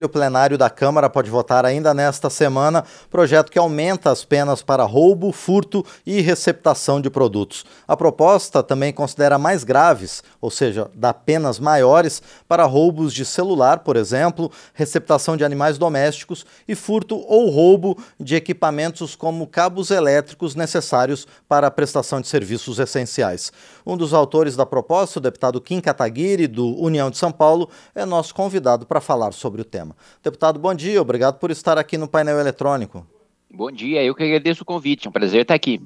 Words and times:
O 0.00 0.08
plenário 0.08 0.56
da 0.56 0.70
Câmara 0.70 1.10
pode 1.10 1.28
votar 1.28 1.66
ainda 1.66 1.92
nesta 1.92 2.30
semana 2.30 2.84
projeto 3.10 3.50
que 3.50 3.58
aumenta 3.58 4.12
as 4.12 4.24
penas 4.24 4.62
para 4.62 4.84
roubo, 4.84 5.32
furto 5.32 5.84
e 6.06 6.20
receptação 6.20 7.00
de 7.00 7.10
produtos. 7.10 7.64
A 7.86 7.96
proposta 7.96 8.62
também 8.62 8.92
considera 8.92 9.38
mais 9.38 9.64
graves, 9.64 10.22
ou 10.40 10.52
seja, 10.52 10.88
dá 10.94 11.12
penas 11.12 11.58
maiores 11.58 12.22
para 12.46 12.64
roubos 12.64 13.12
de 13.12 13.24
celular, 13.24 13.80
por 13.80 13.96
exemplo, 13.96 14.52
receptação 14.72 15.36
de 15.36 15.44
animais 15.44 15.78
domésticos 15.78 16.46
e 16.68 16.76
furto 16.76 17.16
ou 17.26 17.50
roubo 17.50 17.98
de 18.20 18.36
equipamentos 18.36 19.16
como 19.16 19.48
cabos 19.48 19.90
elétricos 19.90 20.54
necessários 20.54 21.26
para 21.48 21.66
a 21.66 21.72
prestação 21.72 22.20
de 22.20 22.28
serviços 22.28 22.78
essenciais. 22.78 23.50
Um 23.84 23.96
dos 23.96 24.14
autores 24.14 24.54
da 24.54 24.64
proposta, 24.64 25.18
o 25.18 25.22
deputado 25.22 25.60
Kim 25.60 25.80
Kataguiri, 25.80 26.46
do 26.46 26.80
União 26.80 27.10
de 27.10 27.18
São 27.18 27.32
Paulo, 27.32 27.68
é 27.96 28.06
nosso 28.06 28.32
convidado 28.32 28.86
para 28.86 29.00
falar 29.00 29.32
sobre 29.32 29.60
o 29.60 29.64
tema. 29.64 29.87
Deputado, 30.22 30.58
bom 30.58 30.74
dia, 30.74 31.00
obrigado 31.00 31.38
por 31.38 31.50
estar 31.50 31.78
aqui 31.78 31.96
no 31.96 32.08
painel 32.08 32.38
eletrônico. 32.38 33.06
Bom 33.50 33.70
dia, 33.70 34.02
eu 34.04 34.14
que 34.14 34.22
agradeço 34.22 34.62
o 34.62 34.66
convite, 34.66 35.06
é 35.06 35.08
um 35.08 35.12
prazer 35.12 35.42
estar 35.42 35.54
aqui. 35.54 35.80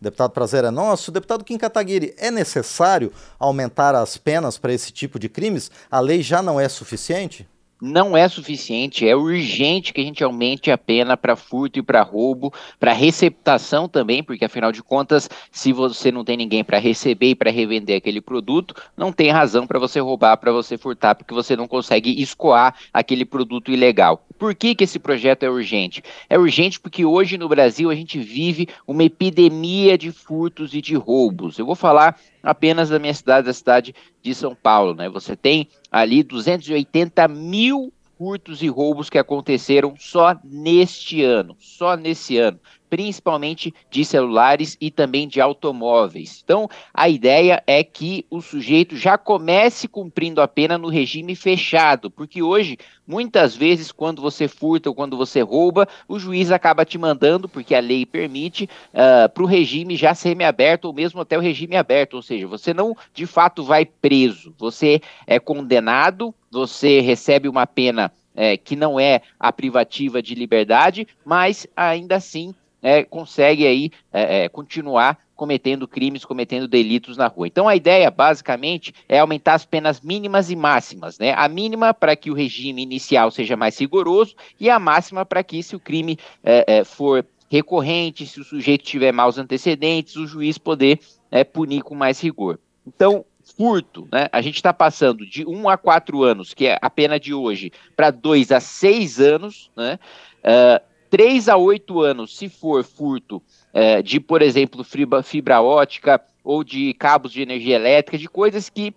Deputado, 0.00 0.30
prazer 0.30 0.64
é 0.64 0.70
nosso. 0.70 1.12
Deputado 1.12 1.44
Kim 1.44 1.58
Kataguiri, 1.58 2.14
é 2.16 2.30
necessário 2.30 3.12
aumentar 3.38 3.94
as 3.94 4.16
penas 4.16 4.56
para 4.56 4.72
esse 4.72 4.90
tipo 4.90 5.18
de 5.18 5.28
crimes? 5.28 5.70
A 5.90 6.00
lei 6.00 6.22
já 6.22 6.40
não 6.40 6.58
é 6.58 6.68
suficiente? 6.68 7.46
Não 7.80 8.16
é 8.16 8.28
suficiente, 8.28 9.08
é 9.08 9.16
urgente 9.16 9.92
que 9.92 10.00
a 10.00 10.04
gente 10.04 10.22
aumente 10.22 10.70
a 10.70 10.78
pena 10.78 11.16
para 11.16 11.36
furto 11.36 11.78
e 11.78 11.82
para 11.82 12.02
roubo, 12.02 12.52
para 12.78 12.92
receptação 12.92 13.88
também, 13.88 14.22
porque 14.22 14.44
afinal 14.44 14.70
de 14.70 14.82
contas, 14.82 15.28
se 15.50 15.72
você 15.72 16.12
não 16.12 16.24
tem 16.24 16.36
ninguém 16.36 16.62
para 16.62 16.78
receber 16.78 17.30
e 17.30 17.34
para 17.34 17.50
revender 17.50 17.96
aquele 17.96 18.20
produto, 18.20 18.74
não 18.96 19.12
tem 19.12 19.30
razão 19.30 19.66
para 19.66 19.78
você 19.78 20.00
roubar, 20.00 20.36
para 20.36 20.52
você 20.52 20.76
furtar, 20.76 21.14
porque 21.14 21.34
você 21.34 21.56
não 21.56 21.66
consegue 21.66 22.20
escoar 22.20 22.74
aquele 22.92 23.24
produto 23.24 23.70
ilegal. 23.70 24.24
Por 24.38 24.54
que, 24.54 24.74
que 24.74 24.84
esse 24.84 24.98
projeto 24.98 25.42
é 25.42 25.50
urgente? 25.50 26.02
É 26.28 26.38
urgente 26.38 26.80
porque 26.80 27.04
hoje 27.04 27.36
no 27.36 27.48
Brasil 27.48 27.90
a 27.90 27.94
gente 27.94 28.18
vive 28.18 28.68
uma 28.86 29.04
epidemia 29.04 29.98
de 29.98 30.10
furtos 30.10 30.74
e 30.74 30.80
de 30.80 30.94
roubos. 30.94 31.58
Eu 31.58 31.66
vou 31.66 31.74
falar 31.74 32.18
apenas 32.42 32.88
da 32.88 32.98
minha 32.98 33.14
cidade, 33.14 33.46
da 33.46 33.52
cidade 33.52 33.94
de 34.22 34.34
São 34.34 34.54
Paulo. 34.54 34.94
Né? 34.94 35.08
Você 35.08 35.36
tem 35.36 35.68
ali 35.90 36.22
280 36.22 37.28
mil 37.28 37.92
furtos 38.18 38.62
e 38.62 38.68
roubos 38.68 39.08
que 39.08 39.18
aconteceram 39.18 39.94
só 39.98 40.36
neste 40.44 41.22
ano, 41.22 41.56
só 41.58 41.96
nesse 41.96 42.36
ano 42.36 42.60
principalmente 42.90 43.72
de 43.88 44.04
celulares 44.04 44.76
e 44.80 44.90
também 44.90 45.28
de 45.28 45.40
automóveis. 45.40 46.42
Então, 46.44 46.68
a 46.92 47.08
ideia 47.08 47.62
é 47.66 47.84
que 47.84 48.26
o 48.28 48.42
sujeito 48.42 48.96
já 48.96 49.16
comece 49.16 49.86
cumprindo 49.86 50.42
a 50.42 50.48
pena 50.48 50.76
no 50.76 50.88
regime 50.88 51.36
fechado, 51.36 52.10
porque 52.10 52.42
hoje, 52.42 52.76
muitas 53.06 53.54
vezes, 53.54 53.92
quando 53.92 54.20
você 54.20 54.48
furta 54.48 54.88
ou 54.88 54.94
quando 54.94 55.16
você 55.16 55.40
rouba, 55.40 55.88
o 56.08 56.18
juiz 56.18 56.50
acaba 56.50 56.84
te 56.84 56.98
mandando, 56.98 57.48
porque 57.48 57.74
a 57.74 57.80
lei 57.80 58.04
permite, 58.04 58.68
uh, 58.92 59.28
para 59.32 59.42
o 59.42 59.46
regime 59.46 59.94
já 59.94 60.12
semiaberto 60.12 60.88
ou 60.88 60.94
mesmo 60.94 61.20
até 61.20 61.38
o 61.38 61.40
regime 61.40 61.76
aberto, 61.76 62.14
ou 62.14 62.22
seja, 62.22 62.48
você 62.48 62.74
não 62.74 62.96
de 63.14 63.24
fato 63.24 63.62
vai 63.62 63.84
preso, 63.84 64.52
você 64.58 65.00
é 65.26 65.38
condenado, 65.38 66.34
você 66.50 67.00
recebe 67.00 67.48
uma 67.48 67.66
pena 67.66 68.12
é, 68.34 68.56
que 68.56 68.74
não 68.74 68.98
é 68.98 69.22
a 69.38 69.52
privativa 69.52 70.22
de 70.22 70.34
liberdade, 70.34 71.06
mas 71.24 71.66
ainda 71.76 72.16
assim 72.16 72.54
é, 72.82 73.04
consegue 73.04 73.66
aí 73.66 73.90
é, 74.12 74.44
é, 74.44 74.48
continuar 74.48 75.18
cometendo 75.40 75.88
crimes, 75.88 76.22
cometendo 76.22 76.68
delitos 76.68 77.16
na 77.16 77.26
rua. 77.26 77.46
Então 77.46 77.66
a 77.66 77.74
ideia, 77.74 78.10
basicamente, 78.10 78.92
é 79.08 79.18
aumentar 79.18 79.54
as 79.54 79.64
penas 79.64 80.02
mínimas 80.02 80.50
e 80.50 80.56
máximas, 80.56 81.18
né? 81.18 81.32
A 81.34 81.48
mínima 81.48 81.94
para 81.94 82.14
que 82.14 82.30
o 82.30 82.34
regime 82.34 82.82
inicial 82.82 83.30
seja 83.30 83.56
mais 83.56 83.78
rigoroso 83.78 84.34
e 84.58 84.68
a 84.68 84.78
máxima 84.78 85.24
para 85.24 85.42
que, 85.42 85.62
se 85.62 85.74
o 85.74 85.80
crime 85.80 86.18
é, 86.44 86.64
é, 86.66 86.84
for 86.84 87.24
recorrente, 87.50 88.26
se 88.26 88.38
o 88.38 88.44
sujeito 88.44 88.84
tiver 88.84 89.12
maus 89.12 89.38
antecedentes, 89.38 90.14
o 90.16 90.26
juiz 90.26 90.58
poder 90.58 91.00
é, 91.30 91.42
punir 91.42 91.82
com 91.82 91.94
mais 91.94 92.20
rigor. 92.20 92.58
Então, 92.86 93.24
furto, 93.56 94.06
né? 94.12 94.28
A 94.30 94.40
gente 94.40 94.56
está 94.56 94.72
passando 94.72 95.26
de 95.26 95.46
1 95.46 95.68
a 95.68 95.76
4 95.76 96.22
anos, 96.22 96.54
que 96.54 96.66
é 96.66 96.78
a 96.80 96.90
pena 96.90 97.18
de 97.18 97.32
hoje, 97.32 97.72
para 97.96 98.10
2 98.10 98.52
a 98.52 98.60
6 98.60 99.20
anos, 99.20 99.70
né? 99.76 99.98
Uh, 100.44 100.89
3 101.10 101.48
a 101.48 101.56
8 101.56 102.00
anos, 102.00 102.36
se 102.36 102.48
for 102.48 102.84
furto 102.84 103.42
é, 103.72 104.00
de, 104.00 104.20
por 104.20 104.40
exemplo, 104.40 104.84
fibra, 104.84 105.22
fibra 105.22 105.60
ótica 105.60 106.20
ou 106.42 106.64
de 106.64 106.94
cabos 106.94 107.32
de 107.32 107.42
energia 107.42 107.76
elétrica, 107.76 108.16
de 108.16 108.28
coisas 108.28 108.68
que 108.68 108.94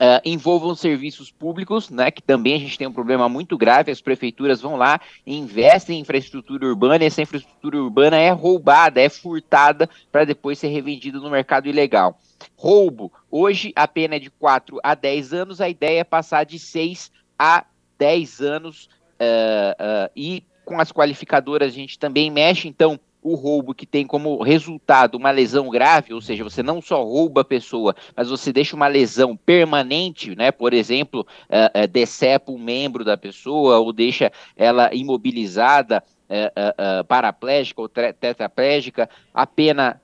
Uh, 0.00 0.22
envolvam 0.24 0.76
serviços 0.76 1.28
públicos, 1.28 1.90
né, 1.90 2.08
que 2.08 2.22
também 2.22 2.54
a 2.54 2.58
gente 2.60 2.78
tem 2.78 2.86
um 2.86 2.92
problema 2.92 3.28
muito 3.28 3.58
grave, 3.58 3.90
as 3.90 4.00
prefeituras 4.00 4.60
vão 4.60 4.76
lá 4.76 5.00
investem 5.26 5.98
em 5.98 6.02
infraestrutura 6.02 6.68
urbana, 6.68 7.02
e 7.02 7.08
essa 7.08 7.20
infraestrutura 7.20 7.82
urbana 7.82 8.16
é 8.16 8.30
roubada, 8.30 9.00
é 9.00 9.08
furtada 9.08 9.90
para 10.12 10.24
depois 10.24 10.56
ser 10.56 10.68
revendida 10.68 11.18
no 11.18 11.28
mercado 11.28 11.68
ilegal. 11.68 12.16
Roubo, 12.54 13.12
hoje 13.28 13.72
a 13.74 13.88
pena 13.88 14.14
é 14.14 14.18
de 14.20 14.30
4 14.30 14.78
a 14.84 14.94
10 14.94 15.32
anos, 15.32 15.60
a 15.60 15.68
ideia 15.68 15.98
é 15.98 16.04
passar 16.04 16.44
de 16.44 16.60
6 16.60 17.10
a 17.36 17.64
10 17.98 18.40
anos 18.40 18.88
uh, 19.20 20.06
uh, 20.06 20.10
e 20.14 20.44
com 20.68 20.78
as 20.78 20.92
qualificadoras 20.92 21.72
a 21.72 21.74
gente 21.74 21.98
também 21.98 22.30
mexe, 22.30 22.68
então 22.68 23.00
o 23.22 23.34
roubo 23.34 23.74
que 23.74 23.86
tem 23.86 24.06
como 24.06 24.42
resultado 24.42 25.14
uma 25.16 25.30
lesão 25.30 25.70
grave, 25.70 26.12
ou 26.12 26.20
seja, 26.20 26.44
você 26.44 26.62
não 26.62 26.82
só 26.82 27.02
rouba 27.02 27.40
a 27.40 27.44
pessoa, 27.44 27.96
mas 28.14 28.28
você 28.28 28.52
deixa 28.52 28.76
uma 28.76 28.86
lesão 28.86 29.34
permanente, 29.34 30.36
né? 30.36 30.52
Por 30.52 30.74
exemplo, 30.74 31.26
uh, 31.48 31.88
decepa 31.88 32.52
um 32.52 32.58
membro 32.58 33.02
da 33.02 33.16
pessoa 33.16 33.78
ou 33.78 33.94
deixa 33.94 34.30
ela 34.54 34.94
imobilizada, 34.94 36.04
uh, 36.28 37.04
paraplégica 37.04 37.80
ou 37.80 37.88
tetraplégica, 37.88 39.08
a 39.32 39.46
pena 39.46 40.00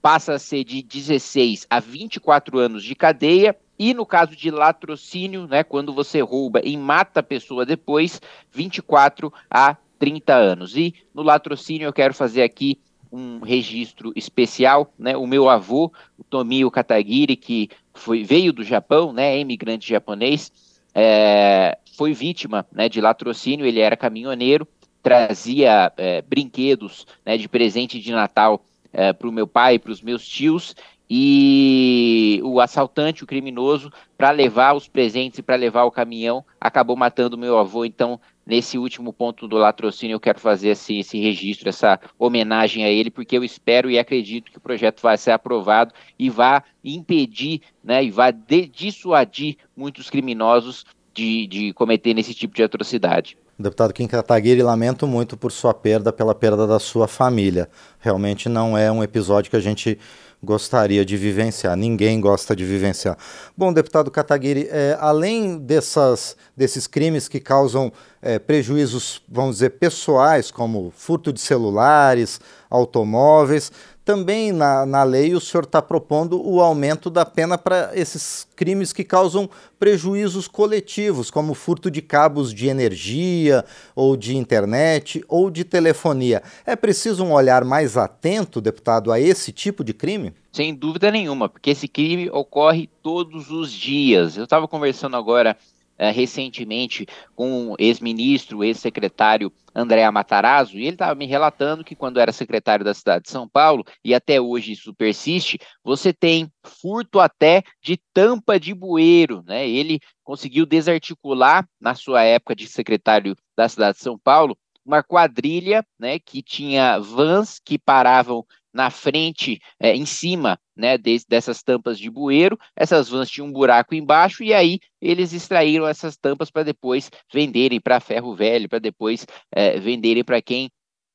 passa 0.00 0.34
a 0.34 0.38
ser 0.38 0.62
de 0.62 0.80
16 0.80 1.66
a 1.68 1.80
24 1.80 2.56
anos 2.56 2.84
de 2.84 2.94
cadeia 2.94 3.56
e 3.78 3.92
no 3.92 4.06
caso 4.06 4.36
de 4.36 4.50
latrocínio, 4.50 5.46
né, 5.46 5.64
quando 5.64 5.92
você 5.92 6.20
rouba 6.20 6.60
e 6.64 6.76
mata 6.76 7.20
a 7.20 7.22
pessoa 7.22 7.66
depois, 7.66 8.20
24 8.52 9.32
a 9.50 9.76
30 9.98 10.34
anos. 10.34 10.76
E 10.76 10.94
no 11.14 11.22
latrocínio 11.22 11.86
eu 11.86 11.92
quero 11.92 12.14
fazer 12.14 12.42
aqui 12.42 12.78
um 13.10 13.38
registro 13.40 14.12
especial, 14.16 14.92
né? 14.98 15.16
O 15.16 15.26
meu 15.26 15.48
avô, 15.48 15.92
o 16.18 16.24
Tomio 16.24 16.70
Katagiri, 16.70 17.36
que 17.36 17.70
foi, 17.92 18.24
veio 18.24 18.52
do 18.52 18.64
Japão, 18.64 19.12
né, 19.12 19.38
imigrante 19.38 19.88
japonês, 19.88 20.50
é, 20.92 21.78
foi 21.96 22.12
vítima 22.12 22.66
né, 22.72 22.88
de 22.88 23.00
latrocínio, 23.00 23.66
ele 23.66 23.80
era 23.80 23.96
caminhoneiro, 23.96 24.66
trazia 25.02 25.92
é, 25.96 26.22
brinquedos 26.22 27.06
né, 27.24 27.36
de 27.36 27.48
presente 27.48 28.00
de 28.00 28.10
Natal 28.10 28.64
é, 28.92 29.12
para 29.12 29.28
o 29.28 29.32
meu 29.32 29.46
pai 29.46 29.74
e 29.74 29.78
para 29.78 29.92
os 29.92 30.02
meus 30.02 30.26
tios, 30.26 30.74
e 31.08 32.40
o 32.42 32.60
assaltante, 32.60 33.24
o 33.24 33.26
criminoso, 33.26 33.92
para 34.16 34.30
levar 34.30 34.74
os 34.74 34.88
presentes 34.88 35.38
e 35.38 35.42
para 35.42 35.56
levar 35.56 35.84
o 35.84 35.90
caminhão, 35.90 36.44
acabou 36.60 36.96
matando 36.96 37.36
meu 37.36 37.58
avô. 37.58 37.84
Então, 37.84 38.18
nesse 38.46 38.78
último 38.78 39.12
ponto 39.12 39.46
do 39.46 39.56
latrocínio, 39.56 40.14
eu 40.14 40.20
quero 40.20 40.40
fazer 40.40 40.70
esse, 40.70 40.98
esse 40.98 41.18
registro, 41.18 41.68
essa 41.68 42.00
homenagem 42.18 42.84
a 42.84 42.90
ele, 42.90 43.10
porque 43.10 43.36
eu 43.36 43.44
espero 43.44 43.90
e 43.90 43.98
acredito 43.98 44.50
que 44.50 44.58
o 44.58 44.62
projeto 44.62 45.02
vai 45.02 45.16
ser 45.16 45.32
aprovado 45.32 45.92
e 46.18 46.30
vai 46.30 46.62
impedir, 46.82 47.60
né, 47.82 48.02
e 48.02 48.10
vai 48.10 48.32
dissuadir 48.32 49.56
muitos 49.76 50.08
criminosos 50.08 50.84
de, 51.12 51.46
de 51.46 51.72
cometerem 51.74 52.20
esse 52.20 52.34
tipo 52.34 52.54
de 52.54 52.62
atrocidade. 52.62 53.36
Deputado 53.56 53.92
Kim 53.92 54.08
Kataguiri, 54.08 54.62
lamento 54.62 55.06
muito 55.06 55.36
por 55.36 55.52
sua 55.52 55.72
perda, 55.72 56.12
pela 56.12 56.34
perda 56.34 56.66
da 56.66 56.80
sua 56.80 57.06
família. 57.06 57.68
Realmente 58.00 58.48
não 58.48 58.76
é 58.76 58.90
um 58.90 59.00
episódio 59.00 59.48
que 59.48 59.56
a 59.56 59.60
gente 59.60 59.96
gostaria 60.44 61.04
de 61.04 61.16
vivenciar. 61.16 61.76
Ninguém 61.76 62.20
gosta 62.20 62.54
de 62.54 62.64
vivenciar. 62.64 63.16
Bom, 63.56 63.72
deputado 63.72 64.10
Kataguiri, 64.10 64.68
é, 64.70 64.96
além 65.00 65.58
dessas, 65.58 66.36
desses 66.56 66.86
crimes 66.86 67.26
que 67.26 67.40
causam 67.40 67.92
é, 68.24 68.38
prejuízos, 68.38 69.20
vamos 69.28 69.56
dizer, 69.56 69.70
pessoais, 69.70 70.50
como 70.50 70.90
furto 70.96 71.30
de 71.30 71.38
celulares, 71.38 72.40
automóveis, 72.70 73.70
também 74.02 74.50
na, 74.50 74.86
na 74.86 75.02
lei 75.02 75.34
o 75.34 75.40
senhor 75.40 75.64
está 75.64 75.82
propondo 75.82 76.40
o 76.42 76.60
aumento 76.60 77.10
da 77.10 77.26
pena 77.26 77.58
para 77.58 77.90
esses 77.94 78.46
crimes 78.56 78.94
que 78.94 79.04
causam 79.04 79.48
prejuízos 79.78 80.48
coletivos, 80.48 81.30
como 81.30 81.52
furto 81.52 81.90
de 81.90 82.00
cabos 82.00 82.52
de 82.52 82.66
energia, 82.66 83.62
ou 83.94 84.16
de 84.16 84.36
internet, 84.36 85.22
ou 85.28 85.50
de 85.50 85.62
telefonia. 85.62 86.42
É 86.64 86.74
preciso 86.74 87.24
um 87.24 87.32
olhar 87.32 87.62
mais 87.62 87.96
atento, 87.96 88.60
deputado, 88.60 89.12
a 89.12 89.20
esse 89.20 89.52
tipo 89.52 89.84
de 89.84 89.92
crime? 89.92 90.32
Sem 90.50 90.74
dúvida 90.74 91.10
nenhuma, 91.10 91.48
porque 91.48 91.70
esse 91.70 91.88
crime 91.88 92.30
ocorre 92.30 92.88
todos 93.02 93.50
os 93.50 93.70
dias. 93.70 94.36
Eu 94.36 94.44
estava 94.44 94.66
conversando 94.66 95.16
agora 95.16 95.56
uh, 95.98 96.12
recentemente 96.12 97.06
com 97.34 97.72
o 97.72 97.76
ex-ministro, 97.78 98.64
ex-secretário 98.64 99.52
André 99.74 100.08
Matarazzo, 100.10 100.78
e 100.78 100.82
ele 100.82 100.90
estava 100.90 101.14
me 101.14 101.26
relatando 101.26 101.82
que 101.82 101.96
quando 101.96 102.20
era 102.20 102.30
secretário 102.32 102.84
da 102.84 102.94
cidade 102.94 103.24
de 103.24 103.30
São 103.30 103.48
Paulo, 103.48 103.84
e 104.04 104.14
até 104.14 104.40
hoje 104.40 104.72
isso 104.72 104.94
persiste, 104.94 105.58
você 105.82 106.12
tem 106.12 106.50
furto 106.62 107.18
até 107.18 107.62
de 107.82 107.98
tampa 108.12 108.58
de 108.58 108.72
bueiro, 108.72 109.42
né? 109.46 109.68
Ele 109.68 109.98
conseguiu 110.22 110.64
desarticular, 110.64 111.66
na 111.80 111.94
sua 111.94 112.22
época 112.22 112.54
de 112.54 112.66
secretário 112.66 113.36
da 113.56 113.68
cidade 113.68 113.98
de 113.98 114.04
São 114.04 114.18
Paulo, 114.18 114.56
uma 114.84 115.02
quadrilha, 115.02 115.84
né, 115.98 116.18
que 116.18 116.42
tinha 116.42 116.98
vans 116.98 117.58
que 117.58 117.78
paravam 117.78 118.44
na 118.74 118.90
frente, 118.90 119.60
é, 119.78 119.94
em 119.94 120.04
cima 120.04 120.58
né, 120.76 120.98
de, 120.98 121.20
dessas 121.28 121.62
tampas 121.62 121.98
de 121.98 122.10
bueiro. 122.10 122.58
Essas 122.76 123.08
vans 123.08 123.30
tinham 123.30 123.46
um 123.46 123.52
buraco 123.52 123.94
embaixo 123.94 124.42
e 124.42 124.52
aí 124.52 124.80
eles 125.00 125.32
extraíram 125.32 125.86
essas 125.86 126.16
tampas 126.16 126.50
para 126.50 126.64
depois 126.64 127.10
venderem 127.32 127.80
para 127.80 128.00
ferro 128.00 128.34
velho, 128.34 128.68
para 128.68 128.80
depois 128.80 129.24
é, 129.54 129.78
venderem 129.78 130.24
para 130.24 130.42
quem 130.42 130.68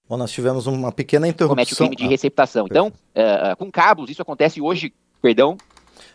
Bom, 0.07 0.17
nós 0.17 0.31
tivemos 0.31 0.65
uma 0.65 0.91
pequena 0.91 1.27
interrupção. 1.27 1.55
Comete 1.55 1.73
o 1.75 1.77
crime 1.77 1.95
de 1.95 2.07
receptação. 2.07 2.65
Então, 2.65 2.87
uh, 2.87 3.55
com 3.57 3.71
cabos, 3.71 4.09
isso 4.09 4.23
acontece 4.23 4.59
hoje, 4.59 4.91
perdão. 5.21 5.55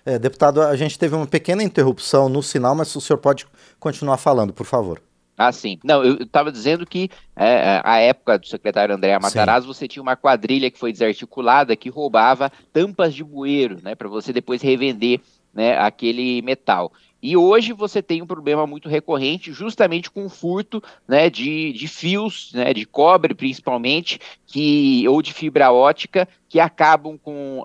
É, 0.05 0.19
deputado, 0.19 0.61
a 0.61 0.75
gente 0.75 0.99
teve 0.99 1.14
uma 1.14 1.29
pequena 1.29 1.62
interrupção 1.62 2.29
no 2.29 2.43
sinal, 2.43 2.75
mas 2.75 2.94
o 2.97 3.00
senhor 3.00 3.19
pode 3.19 3.47
continuar 3.79 4.17
falando, 4.17 4.52
por 4.52 4.67
favor. 4.67 5.00
Ah, 5.36 5.50
sim. 5.50 5.78
Não, 5.82 6.04
eu 6.04 6.14
estava 6.22 6.52
dizendo 6.52 6.86
que 6.86 7.10
é, 7.34 7.81
a 7.84 7.98
época 7.98 8.38
do 8.38 8.46
secretário 8.46 8.94
André 8.94 9.19
Matarazzo, 9.19 9.66
você 9.66 9.88
tinha 9.88 10.02
uma 10.02 10.16
quadrilha 10.16 10.70
que 10.70 10.78
foi 10.78 10.92
desarticulada 10.92 11.75
que 11.76 11.88
roubava 11.88 12.52
tampas 12.72 13.14
de 13.14 13.25
bueiro, 13.25 13.81
né, 13.82 13.94
para 13.94 14.08
você 14.08 14.32
depois 14.32 14.62
revender 14.62 15.20
né, 15.52 15.76
aquele 15.78 16.40
metal. 16.42 16.92
E 17.25 17.38
hoje 17.38 17.73
você 17.73 18.03
tem 18.03 18.21
um 18.21 18.26
problema 18.26 18.67
muito 18.67 18.87
recorrente, 18.87 19.50
justamente 19.50 20.11
com 20.11 20.26
o 20.26 20.29
furto 20.29 20.82
né, 21.09 21.31
de, 21.31 21.73
de 21.73 21.88
fios, 21.88 22.53
né, 22.53 22.75
de 22.75 22.85
cobre 22.85 23.35
principalmente, 23.35 24.21
que, 24.47 25.09
ou 25.09 25.23
de 25.23 25.32
fibra 25.32 25.73
ótica, 25.73 26.29
que 26.50 26.61
acabam 26.61 27.17
com 27.17 27.61
uh, 27.61 27.62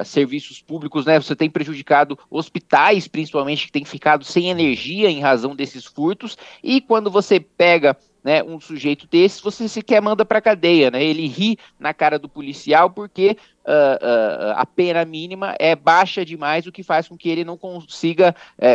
uh, 0.00 0.02
serviços 0.02 0.62
públicos. 0.62 1.04
Né? 1.04 1.20
Você 1.20 1.36
tem 1.36 1.50
prejudicado 1.50 2.18
hospitais, 2.30 3.06
principalmente, 3.06 3.66
que 3.66 3.72
têm 3.72 3.84
ficado 3.84 4.24
sem 4.24 4.48
energia 4.48 5.10
em 5.10 5.20
razão 5.20 5.54
desses 5.54 5.84
furtos. 5.84 6.38
E 6.64 6.80
quando 6.80 7.10
você 7.10 7.38
pega 7.38 7.94
né, 8.22 8.42
um 8.42 8.60
sujeito 8.60 9.06
desse, 9.06 9.42
você 9.42 9.68
sequer 9.68 10.00
manda 10.00 10.24
para 10.24 10.40
cadeia, 10.40 10.90
né? 10.90 11.02
Ele 11.02 11.26
ri 11.26 11.58
na 11.78 11.92
cara 11.92 12.18
do 12.18 12.28
policial 12.28 12.90
porque 12.90 13.36
uh, 13.66 13.70
uh, 13.70 14.52
a 14.56 14.64
pena 14.64 15.04
mínima 15.04 15.54
é 15.58 15.74
baixa 15.74 16.24
demais, 16.24 16.66
o 16.66 16.72
que 16.72 16.82
faz 16.82 17.08
com 17.08 17.16
que 17.16 17.28
ele 17.28 17.44
não 17.44 17.56
consiga 17.56 18.34
é, 18.58 18.74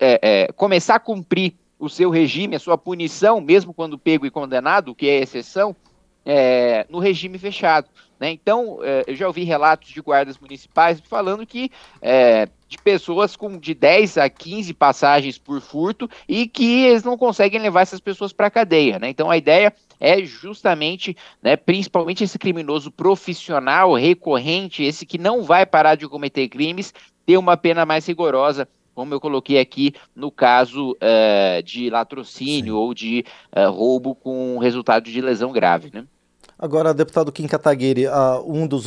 é, 0.00 0.20
é, 0.22 0.52
começar 0.52 0.96
a 0.96 1.00
cumprir 1.00 1.54
o 1.78 1.88
seu 1.88 2.10
regime, 2.10 2.56
a 2.56 2.60
sua 2.60 2.78
punição, 2.78 3.40
mesmo 3.40 3.74
quando 3.74 3.98
pego 3.98 4.26
e 4.26 4.30
condenado, 4.30 4.94
que 4.94 5.08
é 5.08 5.20
exceção, 5.20 5.74
é, 6.24 6.86
no 6.88 6.98
regime 6.98 7.38
fechado. 7.38 7.88
Né? 8.20 8.30
Então, 8.32 8.80
é, 8.82 9.04
eu 9.06 9.16
já 9.16 9.26
ouvi 9.26 9.44
relatos 9.44 9.88
de 9.88 10.00
guardas 10.02 10.38
municipais 10.38 11.00
falando 11.00 11.46
que 11.46 11.70
é, 12.02 12.46
de 12.68 12.76
pessoas 12.76 13.34
com 13.34 13.58
de 13.58 13.72
10 13.72 14.18
a 14.18 14.28
15 14.28 14.74
passagens 14.74 15.38
por 15.38 15.62
furto 15.62 16.08
e 16.28 16.46
que 16.46 16.84
eles 16.84 17.02
não 17.02 17.16
conseguem 17.16 17.58
levar 17.58 17.80
essas 17.80 17.98
pessoas 17.98 18.30
para 18.30 18.48
a 18.48 18.50
cadeia. 18.50 18.98
Né? 18.98 19.08
Então, 19.08 19.30
a 19.30 19.38
ideia 19.38 19.72
é 19.98 20.22
justamente, 20.22 21.16
né, 21.42 21.56
principalmente 21.56 22.22
esse 22.22 22.38
criminoso 22.38 22.90
profissional, 22.90 23.94
recorrente, 23.94 24.82
esse 24.82 25.06
que 25.06 25.16
não 25.16 25.42
vai 25.42 25.64
parar 25.64 25.94
de 25.94 26.06
cometer 26.06 26.46
crimes, 26.48 26.92
ter 27.24 27.38
uma 27.38 27.56
pena 27.56 27.86
mais 27.86 28.06
rigorosa 28.06 28.68
como 28.92 29.14
eu 29.14 29.20
coloquei 29.20 29.58
aqui 29.58 29.94
no 30.14 30.30
caso 30.30 30.92
uh, 30.92 31.62
de 31.62 31.88
latrocínio 31.88 32.74
Sim. 32.74 32.78
ou 32.78 32.92
de 32.92 33.24
uh, 33.56 33.70
roubo 33.70 34.14
com 34.14 34.58
resultado 34.58 35.04
de 35.04 35.20
lesão 35.22 35.52
grave, 35.52 35.90
né? 35.94 36.04
Agora, 36.62 36.92
deputado 36.92 37.32
Kim 37.32 37.46
Kataguiri, 37.46 38.06
uh, 38.06 38.44
um, 38.46 38.66
dos 38.66 38.84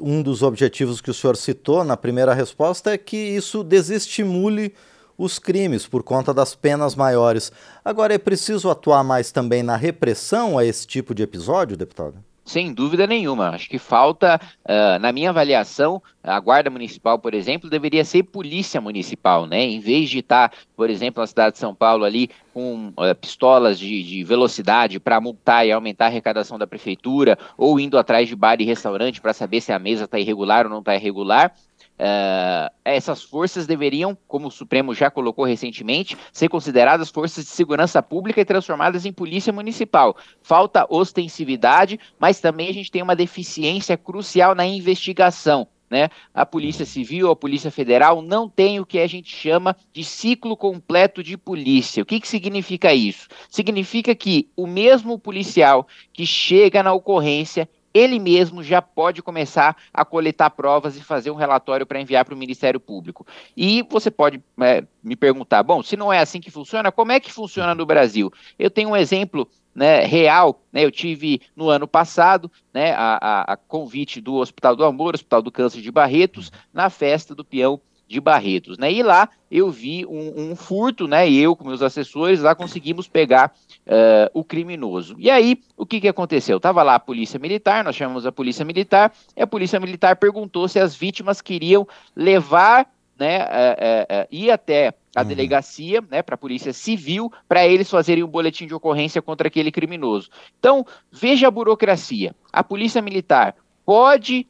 um 0.00 0.22
dos 0.22 0.42
objetivos 0.42 1.02
que 1.02 1.10
o 1.10 1.14
senhor 1.14 1.36
citou 1.36 1.84
na 1.84 1.94
primeira 1.94 2.32
resposta 2.32 2.94
é 2.94 2.96
que 2.96 3.14
isso 3.14 3.62
desestimule 3.62 4.74
os 5.18 5.38
crimes 5.38 5.86
por 5.86 6.02
conta 6.02 6.32
das 6.32 6.54
penas 6.54 6.94
maiores. 6.94 7.52
Agora, 7.84 8.14
é 8.14 8.18
preciso 8.18 8.70
atuar 8.70 9.04
mais 9.04 9.30
também 9.30 9.62
na 9.62 9.76
repressão 9.76 10.56
a 10.56 10.64
esse 10.64 10.86
tipo 10.86 11.14
de 11.14 11.22
episódio, 11.22 11.76
deputado? 11.76 12.14
Sem 12.44 12.72
dúvida 12.72 13.06
nenhuma. 13.06 13.50
Acho 13.50 13.68
que 13.68 13.78
falta, 13.78 14.40
uh, 14.64 14.98
na 14.98 15.12
minha 15.12 15.30
avaliação, 15.30 16.02
a 16.22 16.38
Guarda 16.40 16.70
Municipal, 16.70 17.18
por 17.18 17.34
exemplo, 17.34 17.70
deveria 17.70 18.04
ser 18.04 18.24
polícia 18.24 18.80
municipal, 18.80 19.46
né? 19.46 19.62
Em 19.62 19.78
vez 19.78 20.10
de 20.10 20.18
estar, 20.18 20.48
tá, 20.48 20.56
por 20.76 20.90
exemplo, 20.90 21.20
na 21.20 21.26
cidade 21.26 21.52
de 21.52 21.58
São 21.58 21.74
Paulo 21.74 22.04
ali 22.04 22.30
com 22.52 22.88
uh, 22.88 23.14
pistolas 23.20 23.78
de, 23.78 24.02
de 24.02 24.24
velocidade 24.24 24.98
para 24.98 25.20
multar 25.20 25.66
e 25.66 25.72
aumentar 25.72 26.06
a 26.06 26.08
arrecadação 26.08 26.58
da 26.58 26.66
prefeitura, 26.66 27.38
ou 27.56 27.78
indo 27.78 27.98
atrás 27.98 28.28
de 28.28 28.34
bar 28.34 28.60
e 28.60 28.64
restaurante 28.64 29.20
para 29.20 29.32
saber 29.32 29.60
se 29.60 29.72
a 29.72 29.78
mesa 29.78 30.04
está 30.04 30.18
irregular 30.18 30.66
ou 30.66 30.70
não 30.70 30.80
está 30.80 30.94
irregular, 30.94 31.54
Uh, 32.00 32.72
essas 32.82 33.22
forças 33.22 33.66
deveriam, 33.66 34.16
como 34.26 34.48
o 34.48 34.50
Supremo 34.50 34.94
já 34.94 35.10
colocou 35.10 35.44
recentemente, 35.44 36.16
ser 36.32 36.48
consideradas 36.48 37.10
forças 37.10 37.44
de 37.44 37.50
segurança 37.50 38.02
pública 38.02 38.40
e 38.40 38.44
transformadas 38.44 39.04
em 39.04 39.12
polícia 39.12 39.52
municipal. 39.52 40.16
Falta 40.40 40.86
ostensividade, 40.88 42.00
mas 42.18 42.40
também 42.40 42.70
a 42.70 42.72
gente 42.72 42.90
tem 42.90 43.02
uma 43.02 43.14
deficiência 43.14 43.98
crucial 43.98 44.54
na 44.54 44.64
investigação. 44.64 45.68
Né? 45.90 46.08
A 46.32 46.46
Polícia 46.46 46.86
Civil, 46.86 47.30
a 47.30 47.36
Polícia 47.36 47.70
Federal 47.70 48.22
não 48.22 48.48
tem 48.48 48.80
o 48.80 48.86
que 48.86 48.98
a 48.98 49.06
gente 49.06 49.36
chama 49.36 49.76
de 49.92 50.02
ciclo 50.02 50.56
completo 50.56 51.22
de 51.22 51.36
polícia. 51.36 52.02
O 52.02 52.06
que, 52.06 52.18
que 52.18 52.28
significa 52.28 52.94
isso? 52.94 53.28
Significa 53.50 54.14
que 54.14 54.48
o 54.56 54.66
mesmo 54.66 55.18
policial 55.18 55.86
que 56.14 56.24
chega 56.24 56.82
na 56.82 56.94
ocorrência, 56.94 57.68
ele 57.92 58.18
mesmo 58.18 58.62
já 58.62 58.80
pode 58.80 59.22
começar 59.22 59.76
a 59.92 60.04
coletar 60.04 60.50
provas 60.50 60.96
e 60.96 61.02
fazer 61.02 61.30
um 61.30 61.36
relatório 61.36 61.86
para 61.86 62.00
enviar 62.00 62.24
para 62.24 62.34
o 62.34 62.38
Ministério 62.38 62.80
Público. 62.80 63.26
E 63.56 63.82
você 63.88 64.10
pode 64.10 64.42
é, 64.60 64.84
me 65.02 65.16
perguntar, 65.16 65.62
bom, 65.62 65.82
se 65.82 65.96
não 65.96 66.12
é 66.12 66.18
assim 66.18 66.40
que 66.40 66.50
funciona, 66.50 66.92
como 66.92 67.12
é 67.12 67.20
que 67.20 67.32
funciona 67.32 67.74
no 67.74 67.86
Brasil? 67.86 68.32
Eu 68.58 68.70
tenho 68.70 68.90
um 68.90 68.96
exemplo 68.96 69.48
né, 69.74 70.04
real, 70.04 70.62
né, 70.72 70.84
eu 70.84 70.90
tive 70.90 71.40
no 71.54 71.68
ano 71.68 71.86
passado, 71.86 72.50
né, 72.74 72.92
a, 72.92 73.18
a, 73.20 73.52
a 73.52 73.56
convite 73.56 74.20
do 74.20 74.34
Hospital 74.34 74.74
do 74.74 74.84
Amor, 74.84 75.14
Hospital 75.14 75.42
do 75.42 75.52
Câncer 75.52 75.80
de 75.80 75.90
Barretos, 75.90 76.50
na 76.72 76.90
festa 76.90 77.34
do 77.34 77.44
peão 77.44 77.80
de 78.10 78.20
Barretos, 78.20 78.76
né? 78.76 78.92
E 78.92 79.04
lá 79.04 79.28
eu 79.48 79.70
vi 79.70 80.04
um, 80.04 80.50
um, 80.50 80.56
furto, 80.56 81.06
né? 81.06 81.30
E 81.30 81.38
eu 81.38 81.54
com 81.54 81.64
meus 81.64 81.80
assessores 81.80 82.40
lá 82.40 82.56
conseguimos 82.56 83.06
pegar 83.06 83.54
uh, 83.86 84.28
o 84.34 84.42
criminoso. 84.42 85.14
E 85.16 85.30
aí 85.30 85.60
o 85.76 85.86
que 85.86 86.00
que 86.00 86.08
aconteceu? 86.08 86.58
Tava 86.58 86.82
lá 86.82 86.96
a 86.96 87.00
polícia 87.00 87.38
militar, 87.38 87.84
nós 87.84 87.94
chamamos 87.94 88.26
a 88.26 88.32
polícia 88.32 88.64
militar, 88.64 89.12
e 89.36 89.40
a 89.40 89.46
polícia 89.46 89.78
militar 89.78 90.16
perguntou 90.16 90.66
se 90.66 90.80
as 90.80 90.92
vítimas 90.92 91.40
queriam 91.40 91.86
levar, 92.16 92.90
né? 93.16 93.44
Uh, 93.44 93.44
uh, 93.44 94.26
ir 94.28 94.50
até 94.50 94.92
a 95.14 95.22
uhum. 95.22 95.28
delegacia, 95.28 96.02
né, 96.10 96.22
para 96.22 96.34
a 96.34 96.38
polícia 96.38 96.72
civil, 96.72 97.32
para 97.48 97.66
eles 97.66 97.90
fazerem 97.90 98.24
um 98.24 98.28
boletim 98.28 98.66
de 98.66 98.74
ocorrência 98.74 99.22
contra 99.22 99.46
aquele 99.46 99.70
criminoso. 99.70 100.30
Então 100.58 100.84
veja 101.12 101.46
a 101.46 101.50
burocracia. 101.50 102.34
A 102.52 102.64
polícia 102.64 103.00
militar 103.00 103.54
pode 103.84 104.46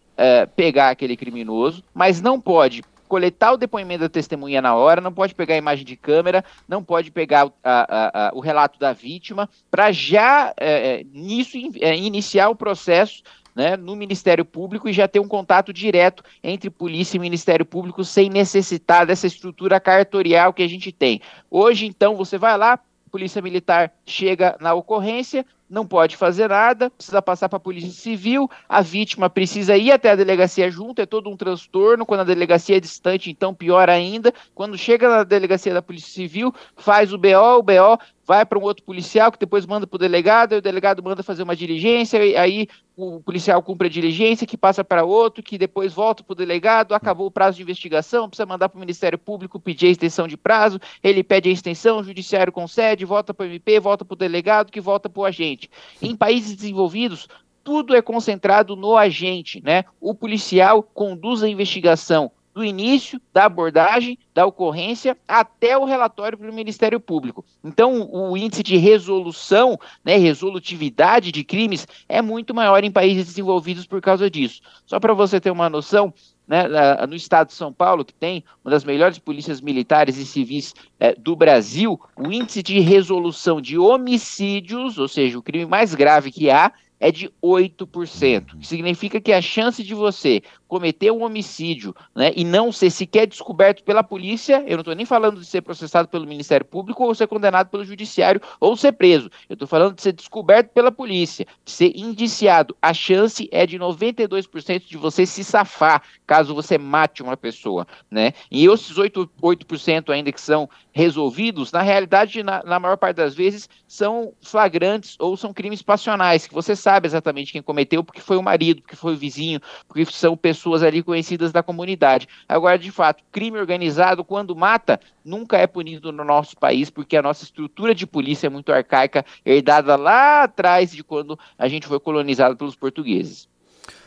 pegar 0.54 0.90
aquele 0.90 1.16
criminoso, 1.16 1.82
mas 1.94 2.20
não 2.20 2.38
pode 2.38 2.82
coletar 3.10 3.50
o 3.50 3.56
depoimento 3.56 4.02
da 4.02 4.08
testemunha 4.08 4.62
na 4.62 4.76
hora, 4.76 5.00
não 5.00 5.12
pode 5.12 5.34
pegar 5.34 5.54
a 5.54 5.58
imagem 5.58 5.84
de 5.84 5.96
câmera, 5.96 6.44
não 6.68 6.80
pode 6.80 7.10
pegar 7.10 7.50
a, 7.64 7.64
a, 7.64 8.28
a, 8.28 8.30
o 8.32 8.38
relato 8.38 8.78
da 8.78 8.92
vítima, 8.92 9.50
para 9.68 9.90
já 9.90 10.54
é, 10.56 11.00
é 11.00 11.04
nisso 11.12 11.58
é, 11.80 11.96
iniciar 11.96 12.50
o 12.50 12.54
processo 12.54 13.24
né, 13.52 13.76
no 13.76 13.96
Ministério 13.96 14.44
Público 14.44 14.88
e 14.88 14.92
já 14.92 15.08
ter 15.08 15.18
um 15.18 15.26
contato 15.26 15.72
direto 15.72 16.22
entre 16.40 16.70
polícia 16.70 17.16
e 17.16 17.20
Ministério 17.20 17.66
Público 17.66 18.04
sem 18.04 18.30
necessitar 18.30 19.04
dessa 19.04 19.26
estrutura 19.26 19.80
cartorial 19.80 20.52
que 20.52 20.62
a 20.62 20.68
gente 20.68 20.92
tem. 20.92 21.20
Hoje, 21.50 21.86
então, 21.86 22.14
você 22.14 22.38
vai 22.38 22.56
lá, 22.56 22.78
Polícia 23.10 23.42
Militar 23.42 23.92
chega 24.06 24.56
na 24.60 24.72
ocorrência, 24.72 25.44
não 25.70 25.86
pode 25.86 26.16
fazer 26.16 26.48
nada, 26.48 26.90
precisa 26.90 27.22
passar 27.22 27.48
para 27.48 27.56
a 27.56 27.60
Polícia 27.60 27.92
Civil, 27.92 28.50
a 28.68 28.82
vítima 28.82 29.30
precisa 29.30 29.76
ir 29.76 29.92
até 29.92 30.10
a 30.10 30.16
delegacia 30.16 30.68
junto, 30.68 31.00
é 31.00 31.06
todo 31.06 31.30
um 31.30 31.36
transtorno. 31.36 32.04
Quando 32.04 32.20
a 32.20 32.24
delegacia 32.24 32.76
é 32.76 32.80
distante, 32.80 33.30
então 33.30 33.54
pior 33.54 33.88
ainda. 33.88 34.34
Quando 34.52 34.76
chega 34.76 35.08
na 35.08 35.22
delegacia 35.22 35.72
da 35.72 35.80
Polícia 35.80 36.12
Civil, 36.12 36.52
faz 36.76 37.12
o 37.12 37.18
BO, 37.18 37.58
o 37.58 37.62
BO 37.62 37.98
vai 38.30 38.46
para 38.46 38.60
um 38.60 38.62
outro 38.62 38.84
policial 38.84 39.32
que 39.32 39.38
depois 39.40 39.66
manda 39.66 39.88
para 39.88 39.96
o 39.96 39.98
delegado, 39.98 40.54
e 40.54 40.58
o 40.58 40.62
delegado 40.62 41.02
manda 41.02 41.20
fazer 41.20 41.42
uma 41.42 41.56
diligência, 41.56 42.24
e 42.24 42.36
aí 42.36 42.68
o 42.96 43.20
policial 43.20 43.60
cumpre 43.60 43.88
a 43.88 43.90
diligência, 43.90 44.46
que 44.46 44.56
passa 44.56 44.84
para 44.84 45.04
outro, 45.04 45.42
que 45.42 45.58
depois 45.58 45.92
volta 45.92 46.22
para 46.22 46.32
o 46.32 46.36
delegado, 46.36 46.94
acabou 46.94 47.26
o 47.26 47.30
prazo 47.30 47.56
de 47.56 47.62
investigação, 47.64 48.28
precisa 48.28 48.46
mandar 48.46 48.68
para 48.68 48.76
o 48.76 48.80
Ministério 48.80 49.18
Público 49.18 49.58
pedir 49.58 49.88
a 49.88 49.90
extensão 49.90 50.28
de 50.28 50.36
prazo, 50.36 50.78
ele 51.02 51.24
pede 51.24 51.48
a 51.48 51.52
extensão, 51.52 51.98
o 51.98 52.04
judiciário 52.04 52.52
concede, 52.52 53.04
volta 53.04 53.34
para 53.34 53.46
o 53.46 53.48
MP, 53.48 53.80
volta 53.80 54.04
para 54.04 54.14
o 54.14 54.18
delegado, 54.18 54.70
que 54.70 54.80
volta 54.80 55.08
para 55.08 55.20
o 55.20 55.24
agente. 55.24 55.59
Em 56.00 56.14
países 56.14 56.54
desenvolvidos, 56.54 57.28
tudo 57.64 57.94
é 57.94 58.00
concentrado 58.00 58.76
no 58.76 58.96
agente, 58.96 59.60
né? 59.62 59.84
O 60.00 60.14
policial 60.14 60.82
conduz 60.82 61.42
a 61.42 61.48
investigação, 61.48 62.30
do 62.52 62.64
início 62.64 63.20
da 63.32 63.44
abordagem, 63.44 64.18
da 64.34 64.44
ocorrência, 64.44 65.16
até 65.26 65.78
o 65.78 65.84
relatório 65.84 66.36
para 66.36 66.50
o 66.50 66.54
Ministério 66.54 66.98
Público. 66.98 67.44
Então, 67.62 68.10
o 68.12 68.36
índice 68.36 68.62
de 68.62 68.76
resolução, 68.76 69.78
né, 70.04 70.16
resolutividade 70.16 71.30
de 71.30 71.44
crimes 71.44 71.86
é 72.08 72.20
muito 72.20 72.52
maior 72.52 72.82
em 72.82 72.90
países 72.90 73.26
desenvolvidos 73.26 73.86
por 73.86 74.00
causa 74.00 74.28
disso. 74.28 74.60
Só 74.84 74.98
para 74.98 75.14
você 75.14 75.40
ter 75.40 75.50
uma 75.50 75.70
noção, 75.70 76.12
né, 76.50 76.66
no 77.06 77.14
estado 77.14 77.46
de 77.46 77.52
São 77.54 77.72
Paulo, 77.72 78.04
que 78.04 78.12
tem 78.12 78.42
uma 78.64 78.72
das 78.72 78.82
melhores 78.82 79.20
polícias 79.20 79.60
militares 79.60 80.16
e 80.16 80.26
civis 80.26 80.74
é, 80.98 81.14
do 81.14 81.36
Brasil, 81.36 82.00
o 82.16 82.32
índice 82.32 82.60
de 82.60 82.80
resolução 82.80 83.60
de 83.60 83.78
homicídios, 83.78 84.98
ou 84.98 85.06
seja, 85.06 85.38
o 85.38 85.42
crime 85.42 85.64
mais 85.64 85.94
grave 85.94 86.32
que 86.32 86.50
há, 86.50 86.72
é 86.98 87.12
de 87.12 87.30
8%. 87.40 88.58
Que 88.58 88.66
significa 88.66 89.20
que 89.20 89.32
a 89.32 89.40
chance 89.40 89.84
de 89.84 89.94
você 89.94 90.42
cometer 90.70 91.10
um 91.10 91.24
homicídio 91.24 91.92
né, 92.14 92.32
e 92.36 92.44
não 92.44 92.70
ser 92.70 92.90
sequer 92.90 93.26
descoberto 93.26 93.82
pela 93.82 94.04
polícia, 94.04 94.62
eu 94.68 94.76
não 94.76 94.82
estou 94.82 94.94
nem 94.94 95.04
falando 95.04 95.40
de 95.40 95.44
ser 95.44 95.62
processado 95.62 96.06
pelo 96.06 96.28
Ministério 96.28 96.64
Público 96.64 97.04
ou 97.04 97.12
ser 97.12 97.26
condenado 97.26 97.68
pelo 97.68 97.84
Judiciário 97.84 98.40
ou 98.60 98.76
ser 98.76 98.92
preso. 98.92 99.28
Eu 99.48 99.54
estou 99.54 99.66
falando 99.66 99.96
de 99.96 100.02
ser 100.02 100.12
descoberto 100.12 100.68
pela 100.68 100.92
polícia, 100.92 101.44
de 101.64 101.72
ser 101.72 101.92
indiciado. 101.96 102.76
A 102.80 102.94
chance 102.94 103.48
é 103.50 103.66
de 103.66 103.80
92% 103.80 104.86
de 104.86 104.96
você 104.96 105.26
se 105.26 105.42
safar 105.42 106.02
caso 106.24 106.54
você 106.54 106.78
mate 106.78 107.20
uma 107.20 107.36
pessoa. 107.36 107.84
Né? 108.08 108.32
E 108.48 108.64
esses 108.66 108.96
8%, 108.96 109.28
8% 109.42 110.10
ainda 110.10 110.30
que 110.30 110.40
são 110.40 110.70
resolvidos, 110.92 111.72
na 111.72 111.82
realidade, 111.82 112.44
na, 112.44 112.62
na 112.62 112.78
maior 112.78 112.96
parte 112.96 113.16
das 113.16 113.34
vezes, 113.34 113.68
são 113.88 114.32
flagrantes 114.40 115.16
ou 115.18 115.36
são 115.36 115.52
crimes 115.52 115.82
passionais, 115.82 116.46
que 116.46 116.54
você 116.54 116.76
sabe 116.76 117.08
exatamente 117.08 117.50
quem 117.50 117.60
cometeu, 117.60 118.04
porque 118.04 118.20
foi 118.20 118.36
o 118.36 118.42
marido, 118.42 118.82
porque 118.82 118.94
foi 118.94 119.14
o 119.14 119.16
vizinho, 119.16 119.60
porque 119.88 120.04
são 120.06 120.36
pessoas 120.36 120.59
ali 120.82 121.02
conhecidas 121.02 121.52
da 121.52 121.62
comunidade. 121.62 122.28
Agora, 122.48 122.78
de 122.78 122.90
fato, 122.90 123.22
crime 123.30 123.58
organizado, 123.58 124.24
quando 124.24 124.54
mata, 124.54 125.00
nunca 125.24 125.56
é 125.56 125.66
punido 125.66 126.12
no 126.12 126.24
nosso 126.24 126.56
país, 126.56 126.90
porque 126.90 127.16
a 127.16 127.22
nossa 127.22 127.44
estrutura 127.44 127.94
de 127.94 128.06
polícia 128.06 128.46
é 128.46 128.50
muito 128.50 128.72
arcaica, 128.72 129.24
herdada 129.44 129.96
lá 129.96 130.44
atrás 130.44 130.90
de 130.90 131.02
quando 131.02 131.38
a 131.58 131.68
gente 131.68 131.86
foi 131.86 131.98
colonizado 132.00 132.56
pelos 132.56 132.76
portugueses. 132.76 133.48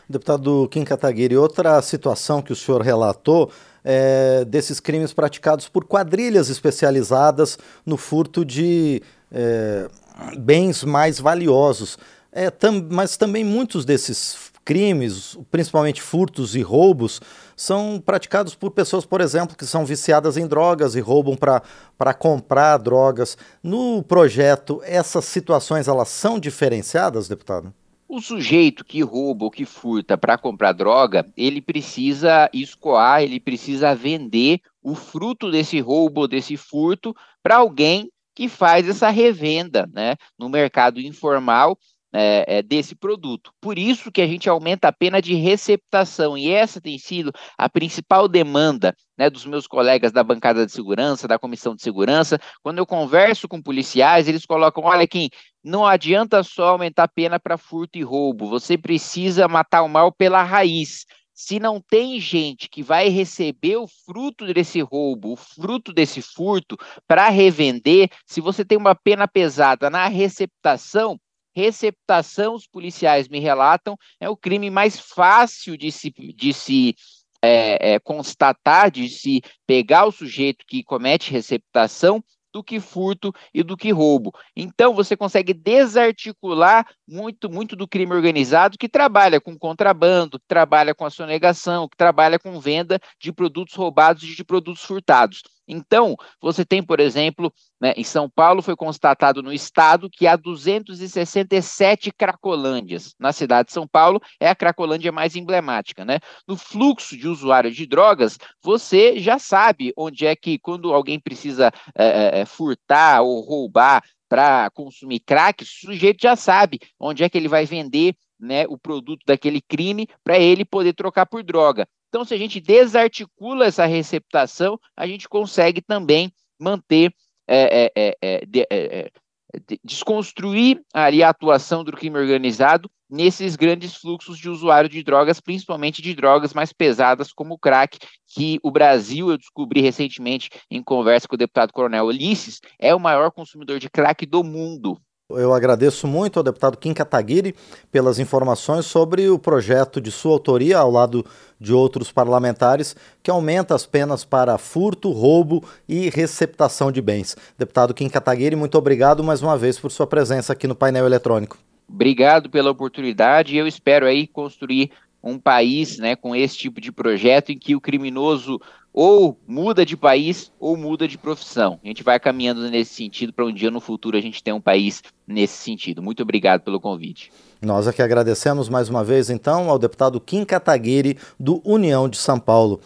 Deputado 0.08 0.68
Kim 0.70 0.84
Kataguiri, 0.84 1.38
outra 1.38 1.82
situação 1.82 2.42
que 2.42 2.52
o 2.52 2.56
senhor 2.56 2.82
relatou 2.82 3.52
é, 3.84 4.46
desses 4.46 4.80
crimes 4.80 5.14
praticados 5.14 5.68
por 5.68 5.86
quadrilhas 5.86 6.50
especializadas 6.50 7.58
no 7.86 7.98
furto 7.98 8.46
de 8.46 9.02
é, 9.32 9.90
bens 10.38 10.84
mais 10.84 11.20
valiosos. 11.20 11.98
É, 12.32 12.50
tam, 12.50 12.88
mas 12.90 13.18
também 13.18 13.44
muitos 13.44 13.86
desses 13.86 14.52
crimes, 14.64 15.38
principalmente 15.52 16.02
furtos 16.02 16.56
e 16.56 16.62
roubos, 16.62 17.22
são 17.56 18.02
praticados 18.04 18.56
por 18.56 18.72
pessoas, 18.72 19.06
por 19.06 19.22
exemplo, 19.22 19.56
que 19.56 19.66
são 19.66 19.86
viciadas 19.86 20.38
em 20.38 20.48
drogas 20.48 20.96
e 20.96 21.00
roubam 21.00 21.36
para 21.36 22.14
comprar 22.14 22.78
drogas. 22.78 23.38
No 23.62 24.04
projeto, 24.04 24.82
essas 24.84 25.26
situações 25.26 25.88
elas 25.88 26.10
são 26.10 26.40
diferenciadas, 26.40 27.28
deputado? 27.28 27.74
O 28.08 28.22
sujeito 28.22 28.86
que 28.86 29.02
rouba 29.02 29.46
ou 29.46 29.52
que 29.52 29.66
furta 29.66 30.18
para 30.18 30.38
comprar 30.38 30.72
droga, 30.72 31.26
ele 31.36 31.62
precisa 31.62 32.50
escoar, 32.54 33.24
ele 33.24 33.40
precisa 33.40 33.96
vender 33.96 34.62
o 34.84 34.94
fruto 34.94 35.50
desse 35.50 35.80
roubo, 35.80 36.28
desse 36.28 36.56
furto, 36.56 37.16
para 37.42 37.56
alguém 37.58 38.12
que 38.36 38.50
faz 38.50 38.88
essa 38.88 39.10
revenda 39.10 39.90
né, 39.94 40.16
no 40.38 40.50
mercado 40.50 41.00
informal 41.00 41.78
é, 42.14 42.60
é, 42.60 42.62
desse 42.62 42.96
produto. 42.96 43.52
Por 43.60 43.80
isso 43.80 44.12
que 44.12 44.22
a 44.22 44.28
gente 44.28 44.48
aumenta 44.48 44.88
a 44.88 44.94
pena 44.94 45.22
de 45.22 45.34
receptação, 45.34 46.38
e 46.38 46.50
essa 46.50 46.80
tem 46.80 46.98
sido 47.00 47.32
a 47.58 47.68
principal 47.68 48.28
demanda 48.28 48.96
né, 49.18 49.30
dos 49.30 49.46
meus 49.46 49.66
colegas 49.66 50.12
da 50.12 50.24
bancada 50.24 50.66
de 50.66 50.72
segurança, 50.72 51.28
da 51.28 51.40
comissão 51.40 51.76
de 51.76 51.82
segurança. 51.82 52.40
Quando 52.62 52.78
eu 52.78 52.86
converso 52.86 53.48
com 53.48 53.62
policiais, 53.62 54.28
eles 54.28 54.46
colocam: 54.46 54.84
olha, 54.84 55.04
aqui, 55.04 55.30
não 55.64 55.86
adianta 55.86 56.44
só 56.44 56.70
aumentar 56.70 57.04
a 57.04 57.08
pena 57.08 57.40
para 57.40 57.58
furto 57.58 57.98
e 57.98 58.04
roubo, 58.04 58.48
você 58.48 58.78
precisa 58.78 59.48
matar 59.48 59.82
o 59.82 59.90
mal 59.90 60.12
pela 60.12 60.44
raiz. 60.44 61.06
Se 61.36 61.60
não 61.60 61.82
tem 61.82 62.20
gente 62.20 62.70
que 62.70 62.84
vai 62.84 63.10
receber 63.10 63.78
o 63.78 63.88
fruto 63.88 64.46
desse 64.54 64.82
roubo, 64.82 65.34
o 65.34 65.36
fruto 65.36 65.92
desse 65.92 66.22
furto, 66.22 66.78
para 67.08 67.28
revender, 67.30 68.08
se 68.28 68.40
você 68.40 68.64
tem 68.64 68.78
uma 68.78 68.94
pena 68.94 69.28
pesada 69.28 69.90
na 69.90 70.08
receptação, 70.08 71.20
receptação, 71.56 72.56
os 72.56 72.68
policiais 72.68 73.28
me 73.28 73.40
relatam, 73.40 73.98
é 74.20 74.30
o 74.30 74.38
crime 74.38 74.70
mais 74.70 75.00
fácil 75.00 75.78
de 75.78 75.92
se, 75.92 76.12
de 76.12 76.54
se 76.54 76.96
é, 77.42 77.94
é, 77.94 78.00
constatar, 78.00 78.90
de 78.90 79.10
se 79.10 79.42
pegar 79.68 80.06
o 80.06 80.12
sujeito 80.12 80.66
que 80.66 80.84
comete 80.84 81.32
receptação 81.32 82.24
do 82.54 82.64
que 82.64 82.80
furto 82.80 83.34
e 83.54 83.64
do 83.64 83.76
que 83.76 83.92
roubo. 83.92 84.32
Então 84.56 84.94
você 84.94 85.18
consegue 85.18 85.54
desarticular 85.54 86.88
muito 87.08 87.50
muito 87.50 87.76
do 87.76 87.88
crime 87.88 88.14
organizado 88.14 88.78
que 88.78 88.88
trabalha 88.88 89.42
com 89.42 89.58
contrabando, 89.58 90.40
que 90.40 90.46
trabalha 90.48 90.94
com 90.94 91.04
a 91.04 91.10
sonegação, 91.10 91.90
que 91.90 91.98
trabalha 91.98 92.38
com 92.38 92.60
venda 92.60 93.00
de 93.20 93.34
produtos 93.34 93.74
roubados 93.74 94.24
e 94.24 94.36
de 94.36 94.44
produtos 94.46 94.84
furtados. 94.84 95.42
Então, 95.68 96.16
você 96.42 96.66
tem, 96.66 96.84
por 96.84 97.00
exemplo, 97.00 97.52
né, 97.80 97.94
em 97.96 98.04
São 98.04 98.30
Paulo 98.30 98.62
foi 98.62 98.76
constatado 98.76 99.42
no 99.42 99.54
estado 99.54 100.10
que 100.10 100.28
há 100.28 100.36
267 100.36 102.12
cracolândias. 102.12 103.14
Na 103.20 103.32
cidade 103.32 103.68
de 103.68 103.74
São 103.74 103.88
Paulo 103.88 104.22
é 104.40 104.50
a 104.50 104.56
cracolândia 104.56 105.12
mais 105.12 105.36
emblemática, 105.36 106.04
né? 106.04 106.20
No 106.48 106.58
fluxo 106.58 107.18
de 107.18 107.28
usuários 107.28 107.76
de 107.76 107.86
drogas, 107.86 108.38
você 108.62 109.20
já 109.20 109.40
sabe 109.40 109.94
onde 109.98 110.26
é 110.26 110.36
que 110.36 110.60
quando 110.60 110.94
alguém 110.94 111.20
precisa 111.20 111.72
é, 111.96 112.42
é, 112.42 112.46
furtar 112.46 113.22
ou 113.22 113.42
roubar 113.42 114.04
para 114.28 114.70
consumir 114.72 115.20
crack, 115.20 115.64
o 115.64 115.68
sujeito 115.68 116.22
já 116.22 116.36
sabe 116.36 116.80
onde 117.00 117.24
é 117.24 117.30
que 117.30 117.38
ele 117.38 117.48
vai 117.48 117.66
vender 117.66 118.16
né, 118.40 118.66
o 118.68 118.78
produto 118.78 119.22
daquele 119.26 119.62
crime 119.62 120.08
para 120.24 120.38
ele 120.38 120.66
poder 120.66 120.94
trocar 120.94 121.26
por 121.26 121.44
droga. 121.44 121.88
Então, 122.14 122.24
se 122.24 122.32
a 122.32 122.38
gente 122.38 122.60
desarticula 122.60 123.66
essa 123.66 123.88
receptação, 123.88 124.80
a 124.96 125.08
gente 125.08 125.28
consegue 125.28 125.82
também 125.82 126.32
manter, 126.60 127.12
é, 127.48 127.92
é, 127.96 128.16
é, 128.22 128.46
de, 128.46 129.80
desconstruir 129.84 130.80
ali 130.94 131.24
a 131.24 131.30
atuação 131.30 131.84
do 131.84 131.92
crime 131.92 132.20
organizado 132.20 132.88
nesses 133.10 133.56
grandes 133.56 133.96
fluxos 133.96 134.38
de 134.38 134.48
usuário 134.48 134.88
de 134.88 135.02
drogas, 135.02 135.42
principalmente 135.42 136.04
de 136.04 136.14
drogas 136.14 136.54
mais 136.54 136.72
pesadas 136.72 137.34
como 137.34 137.56
o 137.56 137.60
crack, 137.60 137.98
que 138.28 138.60
o 138.62 138.70
Brasil, 138.70 139.32
eu 139.32 139.38
descobri 139.40 139.82
recentemente 139.82 140.52
em 140.70 140.84
conversa 140.84 141.28
com 141.28 141.34
o 141.34 141.38
deputado 141.38 141.74
Coronel 141.74 142.06
Ulisses, 142.06 142.62
é 142.78 142.94
o 142.94 143.00
maior 143.00 143.32
consumidor 143.32 143.80
de 143.80 143.90
crack 143.90 144.24
do 144.28 144.44
mundo. 144.44 145.02
Eu 145.30 145.54
agradeço 145.54 146.06
muito 146.06 146.38
ao 146.38 146.44
deputado 146.44 146.78
Kim 146.78 146.94
Kataguiri 146.94 147.56
pelas 147.90 148.20
informações 148.20 148.86
sobre 148.86 149.30
o 149.30 149.40
projeto 149.40 150.02
de 150.02 150.12
sua 150.12 150.34
autoria, 150.34 150.78
ao 150.78 150.92
lado 150.92 151.26
de 151.60 151.74
outros 151.74 152.12
parlamentares, 152.12 152.96
que 153.22 153.32
aumenta 153.32 153.74
as 153.74 153.86
penas 153.86 154.26
para 154.26 154.58
furto, 154.58 155.12
roubo 155.12 155.64
e 155.88 156.10
receptação 156.10 156.92
de 156.92 157.02
bens. 157.02 157.38
Deputado 157.58 157.94
Kim 157.94 158.10
Kataguiri, 158.10 158.56
muito 158.56 158.78
obrigado 158.78 159.24
mais 159.24 159.42
uma 159.42 159.58
vez 159.58 159.80
por 159.80 159.90
sua 159.92 160.06
presença 160.06 160.52
aqui 160.52 160.68
no 160.68 160.76
painel 160.76 161.06
eletrônico. 161.06 161.58
Obrigado 161.88 162.50
pela 162.50 162.72
oportunidade 162.72 163.56
e 163.56 163.58
eu 163.58 163.68
espero 163.68 164.06
aí 164.06 164.28
construir 164.28 164.92
um 165.24 165.40
país 165.40 165.98
né, 165.98 166.16
com 166.16 166.36
esse 166.36 166.58
tipo 166.58 166.82
de 166.82 166.92
projeto 166.92 167.52
em 167.52 167.58
que 167.58 167.76
o 167.76 167.82
criminoso 167.82 168.60
ou 168.94 169.40
muda 169.48 169.84
de 169.84 169.98
país 169.98 170.52
ou 170.60 170.78
muda 170.78 171.08
de 171.08 171.18
profissão. 171.18 171.80
A 171.84 171.88
gente 171.88 172.04
vai 172.04 172.20
caminhando 172.20 172.70
nesse 172.70 172.94
sentido 172.94 173.34
para 173.34 173.46
um 173.46 173.52
dia 173.52 173.72
no 173.72 173.82
futuro 173.82 174.16
a 174.16 174.22
gente 174.22 174.44
ter 174.44 174.52
um 174.54 174.62
país 174.62 175.02
nesse 175.26 175.58
sentido. 175.58 176.04
Muito 176.04 176.22
obrigado 176.22 176.62
pelo 176.62 176.80
convite. 176.80 177.32
Nós 177.60 177.88
aqui 177.88 178.02
agradecemos 178.02 178.68
mais 178.68 178.90
uma 178.90 179.04
vez, 179.04 179.30
então, 179.30 179.70
ao 179.70 179.80
deputado 179.80 180.20
Kim 180.20 180.44
Kataguiri, 180.44 181.18
do 181.40 181.62
União 181.64 182.10
de 182.10 182.18
São 182.18 182.38
Paulo. 182.38 182.82